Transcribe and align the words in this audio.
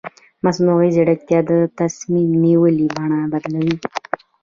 مصنوعي 0.45 0.89
ځیرکتیا 0.95 1.39
د 1.49 1.51
تصمیم 1.79 2.29
نیونې 2.43 2.87
بڼه 2.99 3.19
بدلوي. 3.31 3.75